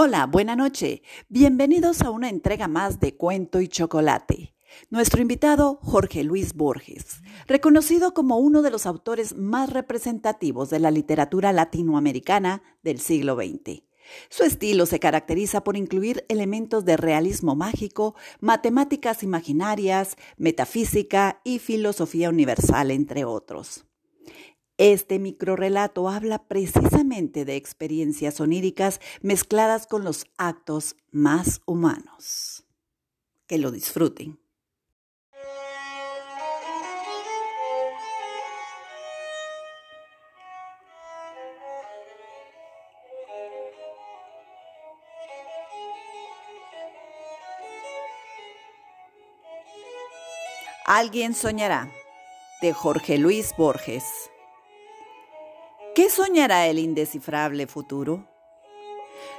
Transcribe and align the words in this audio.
Hola, 0.00 0.26
buena 0.26 0.54
noche. 0.54 1.02
Bienvenidos 1.28 2.02
a 2.02 2.10
una 2.10 2.28
entrega 2.28 2.68
más 2.68 3.00
de 3.00 3.16
Cuento 3.16 3.60
y 3.60 3.66
Chocolate. 3.66 4.54
Nuestro 4.90 5.20
invitado, 5.20 5.80
Jorge 5.82 6.22
Luis 6.22 6.54
Borges, 6.54 7.20
reconocido 7.48 8.14
como 8.14 8.36
uno 8.36 8.62
de 8.62 8.70
los 8.70 8.86
autores 8.86 9.36
más 9.36 9.70
representativos 9.70 10.70
de 10.70 10.78
la 10.78 10.92
literatura 10.92 11.52
latinoamericana 11.52 12.62
del 12.84 13.00
siglo 13.00 13.34
XX. 13.34 13.82
Su 14.28 14.44
estilo 14.44 14.86
se 14.86 15.00
caracteriza 15.00 15.64
por 15.64 15.76
incluir 15.76 16.24
elementos 16.28 16.84
de 16.84 16.96
realismo 16.96 17.56
mágico, 17.56 18.14
matemáticas 18.38 19.24
imaginarias, 19.24 20.14
metafísica 20.36 21.40
y 21.42 21.58
filosofía 21.58 22.28
universal, 22.28 22.92
entre 22.92 23.24
otros. 23.24 23.88
Este 24.78 25.18
microrelato 25.18 26.08
habla 26.08 26.44
precisamente 26.44 27.44
de 27.44 27.56
experiencias 27.56 28.40
oníricas 28.40 29.00
mezcladas 29.22 29.88
con 29.88 30.04
los 30.04 30.26
actos 30.36 30.94
más 31.10 31.62
humanos. 31.66 32.64
Que 33.48 33.58
lo 33.58 33.72
disfruten. 33.72 34.38
Alguien 50.86 51.34
soñará, 51.34 51.90
de 52.62 52.72
Jorge 52.72 53.18
Luis 53.18 53.52
Borges. 53.58 54.04
¿Qué 55.98 56.10
soñará 56.10 56.68
el 56.68 56.78
indescifrable 56.78 57.66
futuro? 57.66 58.24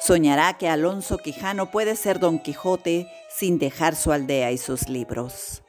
Soñará 0.00 0.58
que 0.58 0.68
Alonso 0.68 1.18
Quijano 1.18 1.70
puede 1.70 1.94
ser 1.94 2.18
Don 2.18 2.40
Quijote 2.40 3.06
sin 3.32 3.60
dejar 3.60 3.94
su 3.94 4.10
aldea 4.10 4.50
y 4.50 4.58
sus 4.58 4.88
libros. 4.88 5.62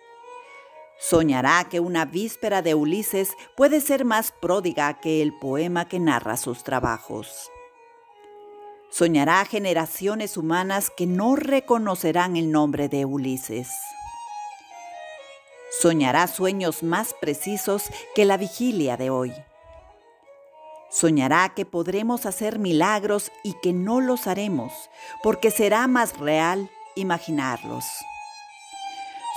Soñará 0.98 1.68
que 1.70 1.80
una 1.80 2.06
víspera 2.06 2.64
de 2.64 2.74
Ulises 2.74 3.30
puede 3.56 3.80
ser 3.80 4.06
más 4.06 4.32
pródiga 4.32 5.00
que 5.00 5.22
el 5.22 5.38
poema 5.38 5.88
que 5.88 6.00
narra 6.00 6.36
sus 6.36 6.64
trabajos. 6.64 7.52
Soñará 8.90 9.46
generaciones 9.46 10.36
humanas 10.36 10.90
que 10.90 11.06
no 11.06 11.36
reconocerán 11.36 12.38
el 12.38 12.52
nombre 12.52 12.90
de 12.90 13.06
Ulises. 13.06 13.70
Soñará 15.80 16.26
sueños 16.26 16.82
más 16.82 17.14
precisos 17.14 17.84
que 18.16 18.26
la 18.26 18.38
vigilia 18.38 18.98
de 18.98 19.12
hoy. 19.12 19.32
Soñará 20.92 21.54
que 21.56 21.66
podremos 21.66 22.26
hacer 22.26 22.60
milagros 22.60 23.32
y 23.44 23.54
que 23.62 23.72
no 23.72 24.02
los 24.02 24.28
haremos, 24.28 24.74
porque 25.24 25.50
será 25.50 25.88
más 25.88 26.20
real 26.20 26.70
imaginarlos. 26.96 27.86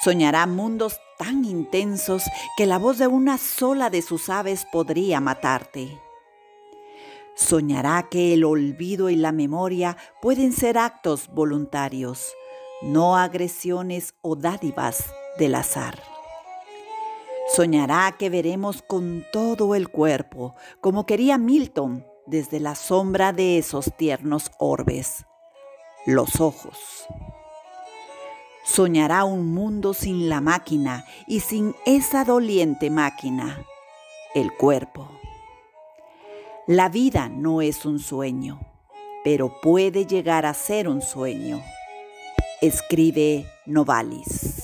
Soñará 0.02 0.46
mundos 0.46 0.98
tan 1.16 1.44
intensos 1.44 2.24
que 2.56 2.66
la 2.66 2.78
voz 2.78 2.98
de 2.98 3.06
una 3.06 3.38
sola 3.38 3.88
de 3.88 4.02
sus 4.02 4.28
aves 4.28 4.66
podría 4.70 5.20
matarte. 5.20 6.00
Soñará 7.36 8.08
que 8.10 8.34
el 8.34 8.44
olvido 8.44 9.08
y 9.08 9.16
la 9.16 9.32
memoria 9.32 9.96
pueden 10.20 10.52
ser 10.52 10.76
actos 10.76 11.28
voluntarios, 11.28 12.32
no 12.82 13.16
agresiones 13.16 14.14
o 14.22 14.36
dádivas 14.36 15.04
del 15.38 15.54
azar. 15.54 16.13
Soñará 17.54 18.16
que 18.18 18.30
veremos 18.30 18.82
con 18.82 19.24
todo 19.32 19.76
el 19.76 19.88
cuerpo, 19.88 20.56
como 20.80 21.06
quería 21.06 21.38
Milton, 21.38 22.04
desde 22.26 22.58
la 22.58 22.74
sombra 22.74 23.32
de 23.32 23.58
esos 23.58 23.92
tiernos 23.96 24.50
orbes, 24.58 25.24
los 26.04 26.40
ojos. 26.40 27.06
Soñará 28.64 29.24
un 29.24 29.54
mundo 29.54 29.94
sin 29.94 30.28
la 30.28 30.40
máquina 30.40 31.04
y 31.28 31.40
sin 31.40 31.76
esa 31.86 32.24
doliente 32.24 32.90
máquina, 32.90 33.64
el 34.34 34.52
cuerpo. 34.56 35.08
La 36.66 36.88
vida 36.88 37.28
no 37.28 37.62
es 37.62 37.84
un 37.84 38.00
sueño, 38.00 38.58
pero 39.22 39.60
puede 39.60 40.06
llegar 40.06 40.44
a 40.44 40.54
ser 40.54 40.88
un 40.88 41.02
sueño. 41.02 41.62
Escribe 42.60 43.46
Novalis. 43.66 44.63